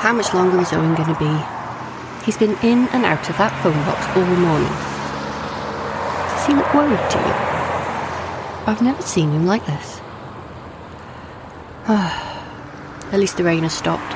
How 0.00 0.12
much 0.12 0.32
longer 0.34 0.60
is 0.60 0.72
Owen 0.72 0.94
going 0.94 1.12
to 1.12 1.18
be? 1.18 2.24
He's 2.24 2.38
been 2.38 2.56
in 2.62 2.88
and 2.88 3.04
out 3.04 3.28
of 3.28 3.36
that 3.38 3.52
phone 3.62 3.76
box 3.84 4.00
all 4.16 4.24
morning. 4.40 4.72
Does 6.32 6.46
he 6.46 6.54
look 6.54 6.72
worried 6.72 7.10
to 7.10 7.18
you? 7.18 7.34
I've 8.66 8.80
never 8.80 9.02
seen 9.02 9.30
him 9.30 9.46
like 9.46 9.66
this. 9.66 10.00
at 13.12 13.20
least 13.20 13.36
the 13.36 13.44
rain 13.44 13.62
has 13.62 13.74
stopped. 13.74 14.14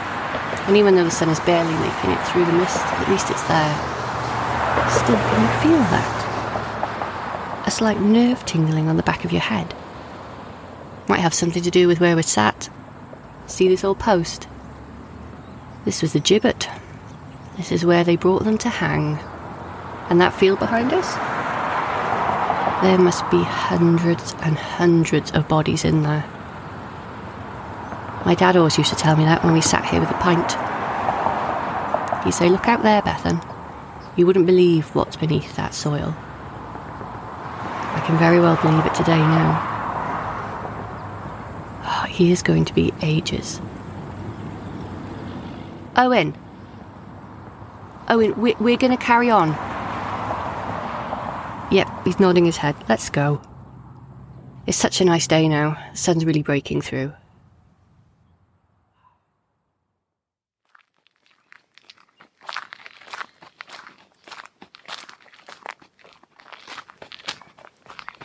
And 0.66 0.77
even 0.77 0.95
though 0.95 1.05
the 1.05 1.10
sun 1.10 1.29
is 1.29 1.41
barely 1.41 1.74
making 1.74 2.10
it 2.10 2.27
through 2.29 2.46
the 2.46 2.52
mist, 2.52 2.79
at 2.79 3.09
least 3.10 3.30
it's 3.30 3.43
there. 3.45 3.77
Still, 4.88 5.16
can 5.16 5.43
you 5.43 5.60
feel 5.60 5.85
that? 5.93 7.66
A 7.66 7.71
slight 7.71 8.01
nerve 8.01 8.45
tingling 8.46 8.88
on 8.88 8.96
the 8.96 9.02
back 9.02 9.27
of 9.27 9.32
your 9.32 9.43
head. 9.43 9.74
Might 11.09 11.21
have 11.21 11.35
something 11.35 11.62
to 11.62 11.71
do 11.71 11.87
with 11.87 12.01
where 12.01 12.16
we're 12.16 12.23
sat. 12.23 12.71
See 13.46 13.69
this 13.69 13.85
old 13.85 13.98
post? 13.98 14.48
This 15.88 16.02
was 16.02 16.12
the 16.12 16.20
gibbet. 16.20 16.69
This 17.56 17.73
is 17.73 17.83
where 17.83 18.05
they 18.05 18.16
brought 18.16 18.45
them 18.45 18.59
to 18.59 18.69
hang. 18.69 19.19
And 20.10 20.20
that 20.20 20.34
field 20.34 20.59
behind 20.59 20.92
us? 20.92 21.15
There 22.83 22.98
must 22.98 23.24
be 23.30 23.42
hundreds 23.42 24.34
and 24.43 24.59
hundreds 24.59 25.30
of 25.30 25.48
bodies 25.48 25.87
in 25.87 26.02
there. 26.02 26.27
My 28.26 28.37
dad 28.38 28.54
always 28.54 28.76
used 28.76 28.90
to 28.90 28.96
tell 28.96 29.16
me 29.16 29.24
that 29.24 29.43
when 29.43 29.54
we 29.54 29.63
sat 29.63 29.87
here 29.87 29.98
with 29.98 30.10
a 30.10 30.18
pint. 30.21 30.52
He'd 32.23 32.35
say, 32.35 32.51
Look 32.51 32.68
out 32.68 32.82
there, 32.82 33.01
Bethan. 33.01 33.43
You 34.15 34.26
wouldn't 34.26 34.45
believe 34.45 34.95
what's 34.95 35.16
beneath 35.16 35.57
that 35.57 35.73
soil. 35.73 36.15
I 37.95 38.02
can 38.04 38.18
very 38.18 38.41
well 38.41 38.57
believe 38.60 38.85
it 38.85 38.93
today 38.93 39.16
now. 39.16 39.63
Oh, 41.87 42.04
he 42.10 42.30
is 42.30 42.43
going 42.43 42.66
to 42.66 42.74
be 42.74 42.93
ages. 43.01 43.63
Owen. 45.99 46.32
Owen, 48.09 48.41
we're, 48.41 48.57
we're 48.60 48.77
going 48.77 48.96
to 48.96 49.04
carry 49.04 49.30
on. 49.30 49.49
Yep, 51.73 51.88
he's 52.04 52.21
nodding 52.21 52.45
his 52.45 52.59
head. 52.59 52.77
Let's 52.88 53.10
go. 53.10 53.43
It's 54.69 54.76
such 54.76 55.01
a 55.01 55.04
nice 55.04 55.26
day 55.26 55.49
now. 55.49 55.76
The 55.91 55.99
sun's 55.99 56.24
really 56.24 56.43
breaking 56.43 56.82
through. 56.82 57.13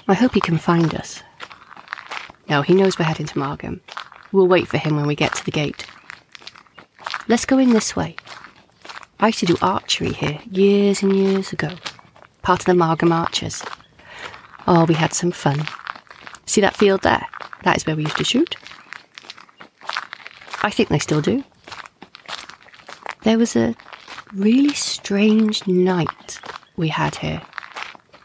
I 0.07 0.13
hope 0.13 0.35
he 0.35 0.41
can 0.41 0.59
find 0.59 0.93
us. 0.93 1.23
No, 2.47 2.61
he 2.61 2.75
knows 2.75 2.99
we're 2.99 3.05
heading 3.05 3.25
to 3.25 3.39
Margam. 3.39 3.79
We'll 4.31 4.47
wait 4.47 4.67
for 4.67 4.77
him 4.77 4.95
when 4.95 5.07
we 5.07 5.15
get 5.15 5.33
to 5.33 5.45
the 5.45 5.51
gate. 5.51 5.82
Let's 7.27 7.45
go 7.45 7.57
in 7.57 7.71
this 7.71 7.95
way. 7.95 8.15
I 9.19 9.27
used 9.27 9.39
to 9.39 9.45
do 9.45 9.57
archery 9.61 10.11
here 10.11 10.39
years 10.51 11.01
and 11.01 11.15
years 11.15 11.53
ago, 11.53 11.69
part 12.41 12.59
of 12.59 12.65
the 12.65 12.73
Margam 12.73 13.13
Archers. 13.13 13.63
Oh, 14.67 14.83
we 14.83 14.93
had 14.93 15.13
some 15.13 15.31
fun. 15.31 15.65
See 16.45 16.59
that 16.61 16.75
field 16.75 17.03
there? 17.03 17.25
That 17.63 17.77
is 17.77 17.85
where 17.85 17.95
we 17.95 18.03
used 18.03 18.17
to 18.17 18.25
shoot. 18.25 18.57
I 20.61 20.69
think 20.69 20.89
they 20.89 20.99
still 20.99 21.21
do. 21.21 21.43
There 23.23 23.37
was 23.37 23.55
a 23.55 23.73
really 24.33 24.73
strange 24.73 25.65
night 25.65 26.41
we 26.75 26.89
had 26.89 27.15
here. 27.15 27.41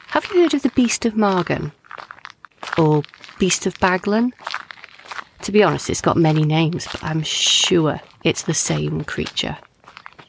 Have 0.08 0.26
you 0.26 0.42
heard 0.42 0.54
of 0.54 0.62
the 0.62 0.70
Beast 0.70 1.06
of 1.06 1.14
Margam? 1.14 1.70
Or 2.76 3.02
Beast 3.38 3.66
of 3.66 3.78
Baglan? 3.78 4.32
To 5.42 5.52
be 5.52 5.62
honest, 5.62 5.88
it's 5.88 6.00
got 6.00 6.16
many 6.16 6.44
names, 6.44 6.88
but 6.90 7.04
I'm 7.04 7.22
sure 7.22 8.00
it's 8.24 8.42
the 8.42 8.54
same 8.54 9.04
creature. 9.04 9.56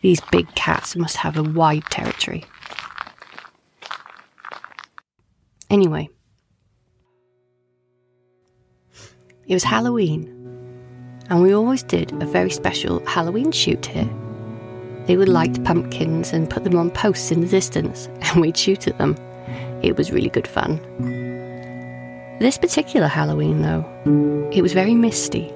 These 0.01 0.21
big 0.31 0.53
cats 0.55 0.95
must 0.95 1.17
have 1.17 1.37
a 1.37 1.43
wide 1.43 1.85
territory. 1.89 2.45
Anyway, 5.69 6.09
it 9.47 9.53
was 9.53 9.63
Halloween, 9.63 10.25
and 11.29 11.41
we 11.41 11.53
always 11.53 11.83
did 11.83 12.11
a 12.21 12.25
very 12.25 12.49
special 12.49 13.05
Halloween 13.05 13.51
shoot 13.51 13.85
here. 13.85 14.09
They 15.05 15.17
would 15.17 15.29
light 15.29 15.63
pumpkins 15.63 16.33
and 16.33 16.49
put 16.49 16.63
them 16.63 16.75
on 16.75 16.91
posts 16.91 17.31
in 17.31 17.41
the 17.41 17.47
distance, 17.47 18.07
and 18.21 18.41
we'd 18.41 18.57
shoot 18.57 18.87
at 18.87 18.97
them. 18.97 19.15
It 19.81 19.97
was 19.97 20.11
really 20.11 20.29
good 20.29 20.47
fun. 20.47 20.77
This 22.39 22.57
particular 22.57 23.07
Halloween, 23.07 23.61
though, 23.61 24.49
it 24.51 24.61
was 24.61 24.73
very 24.73 24.95
misty. 24.95 25.51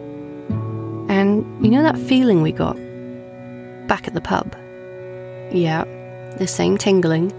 And 1.33 1.65
you 1.65 1.71
know 1.71 1.81
that 1.81 1.97
feeling 1.97 2.43
we 2.43 2.51
got 2.51 2.75
back 3.87 4.07
at 4.07 4.13
the 4.13 4.21
pub? 4.21 4.55
Yeah, 5.51 5.83
the 6.37 6.45
same 6.45 6.77
tingling. 6.77 7.31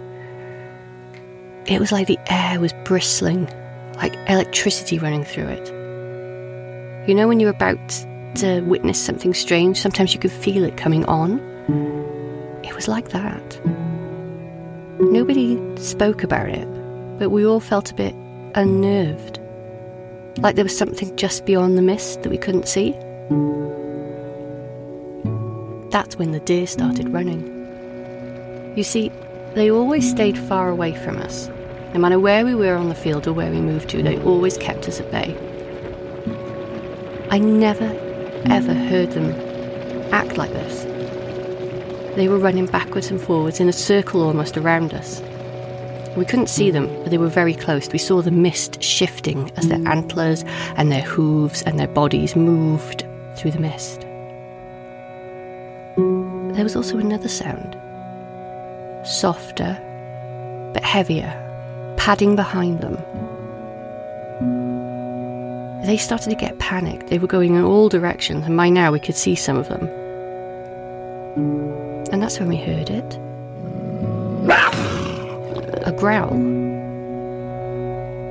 It 1.66 1.78
was 1.78 1.92
like 1.92 2.08
the 2.08 2.18
air 2.26 2.58
was 2.58 2.72
bristling, 2.84 3.46
like 3.96 4.16
electricity 4.28 4.98
running 4.98 5.24
through 5.24 5.46
it. 5.46 5.68
You 7.08 7.14
know, 7.14 7.28
when 7.28 7.38
you're 7.38 7.50
about 7.50 7.78
to 8.36 8.62
witness 8.62 9.00
something 9.00 9.32
strange, 9.32 9.78
sometimes 9.80 10.12
you 10.12 10.18
can 10.18 10.30
feel 10.30 10.64
it 10.64 10.76
coming 10.76 11.04
on? 11.04 11.38
It 12.64 12.74
was 12.74 12.88
like 12.88 13.10
that. 13.10 13.60
Nobody 14.98 15.56
spoke 15.76 16.24
about 16.24 16.48
it, 16.48 16.66
but 17.20 17.30
we 17.30 17.46
all 17.46 17.60
felt 17.60 17.92
a 17.92 17.94
bit 17.94 18.14
unnerved. 18.56 19.38
Like 20.38 20.56
there 20.56 20.64
was 20.64 20.76
something 20.76 21.14
just 21.16 21.46
beyond 21.46 21.78
the 21.78 21.82
mist 21.82 22.24
that 22.24 22.30
we 22.30 22.38
couldn't 22.38 22.66
see. 22.66 22.92
That's 25.90 26.18
when 26.18 26.32
the 26.32 26.40
deer 26.40 26.66
started 26.66 27.08
running. 27.08 27.42
You 28.76 28.84
see, 28.84 29.10
they 29.54 29.70
always 29.70 30.10
stayed 30.10 30.36
far 30.36 30.68
away 30.68 30.94
from 30.94 31.16
us. 31.18 31.48
No 31.94 32.00
matter 32.00 32.18
where 32.18 32.44
we 32.44 32.54
were 32.54 32.74
on 32.74 32.88
the 32.90 32.94
field 32.94 33.26
or 33.26 33.32
where 33.32 33.50
we 33.50 33.60
moved 33.60 33.88
to, 33.90 34.02
they 34.02 34.20
always 34.24 34.58
kept 34.58 34.88
us 34.88 35.00
at 35.00 35.10
bay. 35.10 35.34
I 37.30 37.38
never, 37.38 37.86
ever 38.46 38.74
heard 38.74 39.12
them 39.12 39.30
act 40.12 40.36
like 40.36 40.50
this. 40.50 40.82
They 42.16 42.28
were 42.28 42.38
running 42.38 42.66
backwards 42.66 43.10
and 43.10 43.20
forwards 43.20 43.58
in 43.58 43.68
a 43.68 43.72
circle 43.72 44.22
almost 44.22 44.58
around 44.58 44.92
us. 44.92 45.22
We 46.14 46.26
couldn't 46.26 46.48
see 46.48 46.70
them, 46.70 46.88
but 47.02 47.10
they 47.10 47.18
were 47.18 47.28
very 47.28 47.54
close. 47.54 47.90
We 47.90 47.98
saw 47.98 48.20
the 48.20 48.30
mist 48.30 48.82
shifting 48.82 49.50
as 49.56 49.68
their 49.68 49.88
antlers 49.88 50.42
and 50.76 50.92
their 50.92 51.02
hooves 51.02 51.62
and 51.62 51.78
their 51.78 51.88
bodies 51.88 52.36
moved 52.36 53.04
through 53.36 53.52
the 53.52 53.60
mist. 53.60 54.00
There 56.54 56.64
was 56.64 56.76
also 56.76 56.98
another 56.98 57.28
sound, 57.28 57.76
softer 59.06 59.80
but 60.72 60.82
heavier, 60.82 61.32
padding 61.96 62.36
behind 62.36 62.80
them. 62.80 62.96
They 65.86 65.96
started 65.96 66.30
to 66.30 66.36
get 66.36 66.58
panicked. 66.58 67.08
They 67.08 67.18
were 67.18 67.28
going 67.28 67.54
in 67.54 67.62
all 67.62 67.88
directions, 67.88 68.46
and 68.46 68.56
by 68.56 68.68
now 68.70 68.90
we 68.90 68.98
could 68.98 69.14
see 69.14 69.34
some 69.34 69.56
of 69.56 69.68
them. 69.68 69.88
And 72.12 72.22
that's 72.22 72.38
when 72.38 72.48
we 72.48 72.56
heard 72.56 72.90
it 72.90 73.18
a 75.86 75.92
growl. 75.92 76.34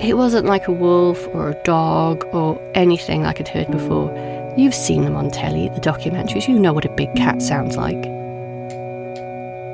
It 0.01 0.17
wasn't 0.17 0.45
like 0.45 0.67
a 0.67 0.71
wolf 0.71 1.27
or 1.27 1.51
a 1.51 1.63
dog 1.63 2.25
or 2.33 2.59
anything 2.73 3.23
like 3.23 3.39
I'd 3.39 3.47
heard 3.47 3.71
before. 3.71 4.09
You've 4.55 4.75
seen 4.75 5.03
them 5.03 5.15
on 5.15 5.31
telly, 5.31 5.69
the 5.69 5.81
documentaries, 5.81 6.47
you 6.47 6.59
know 6.59 6.73
what 6.73 6.85
a 6.85 6.89
big 6.89 7.15
cat 7.15 7.41
sounds 7.41 7.75
like. 7.75 8.03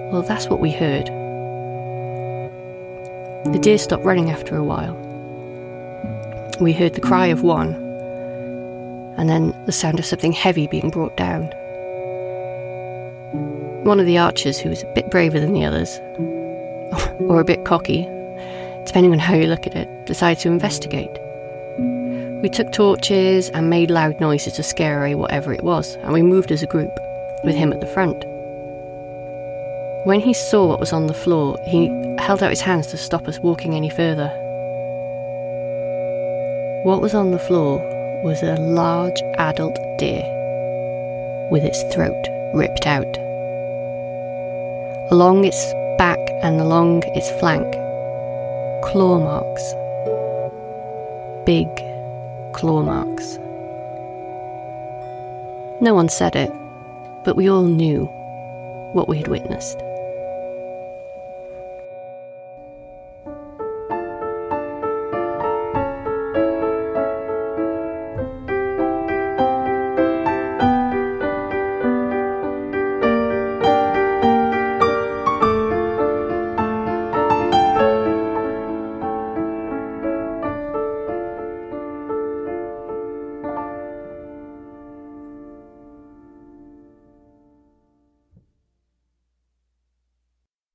Well, 0.10 0.22
that's 0.22 0.48
what 0.48 0.62
we 0.62 0.72
heard. 0.72 1.08
The 3.54 3.60
deer 3.60 3.78
stopped 3.78 4.06
running 4.06 4.30
after 4.30 4.56
a 4.56 4.64
while. 4.64 4.96
We 6.62 6.72
heard 6.72 6.94
the 6.94 7.02
cry 7.02 7.28
of 7.28 7.44
one, 7.44 7.74
and 9.18 9.30
then 9.30 9.54
the 9.66 9.74
sound 9.74 10.00
of 10.00 10.06
something 10.06 10.32
heavy 10.32 10.66
being 10.68 10.90
brought 10.92 11.18
down. 11.18 11.48
One 13.84 14.00
of 14.00 14.06
the 14.06 14.18
archers, 14.18 14.60
who 14.60 14.70
was 14.70 14.84
a 14.84 14.94
bit 14.94 15.12
braver 15.12 15.42
than 15.42 15.52
the 15.52 15.66
others, 15.66 16.00
or 17.20 17.42
a 17.42 17.46
bit 17.46 17.66
cocky, 17.66 18.04
depending 18.86 19.12
on 19.12 19.20
how 19.20 19.36
you 19.36 19.48
look 19.48 19.68
at 19.68 19.76
it, 19.76 20.06
decided 20.06 20.42
to 20.44 20.50
investigate. 20.50 21.12
We 22.42 22.48
took 22.48 22.72
torches 22.72 23.50
and 23.50 23.70
made 23.70 23.92
loud 23.92 24.22
noises 24.22 24.54
to 24.54 24.64
scare 24.64 25.00
away 25.00 25.14
whatever 25.14 25.52
it 25.52 25.62
was, 25.62 25.96
and 25.96 26.14
we 26.14 26.22
moved 26.22 26.54
as 26.54 26.64
a 26.64 26.68
group, 26.68 26.98
with 27.44 27.54
him 27.54 27.74
at 27.74 27.82
the 27.82 27.88
front. 27.88 28.24
When 30.06 30.22
he 30.22 30.34
saw 30.34 30.66
what 30.66 30.80
was 30.80 30.94
on 30.94 31.08
the 31.08 31.14
floor, 31.14 31.60
he 31.68 31.88
held 32.18 32.42
out 32.42 32.52
his 32.52 32.62
hands 32.62 32.88
to 32.88 32.98
stop 32.98 33.28
us 33.28 33.40
walking 33.40 33.74
any 33.74 33.90
further. 33.90 34.30
What 36.84 37.02
was 37.02 37.14
on 37.14 37.32
the 37.32 37.40
floor 37.40 37.80
was 38.24 38.42
a 38.42 38.56
large 38.56 39.22
adult 39.38 39.78
deer, 39.98 40.24
with 41.52 41.66
its 41.66 41.84
throat 41.94 42.26
ripped 42.54 42.88
out. 42.88 43.18
Along 45.12 45.44
its 45.44 45.74
back 45.98 46.20
and 46.42 46.62
along 46.62 47.04
its 47.18 47.30
flank, 47.32 47.70
claw 48.82 49.20
marks. 49.20 49.74
Big 51.46 51.68
claw 52.54 52.82
marks. 52.84 53.38
No 55.82 55.94
one 55.94 56.10
said 56.10 56.36
it, 56.36 56.52
But 57.24 57.36
we 57.36 57.50
all 57.50 57.66
knew 57.66 58.06
what 58.94 59.08
we 59.08 59.18
had 59.18 59.28
witnessed. 59.28 59.78